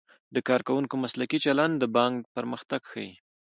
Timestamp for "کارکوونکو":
0.47-0.95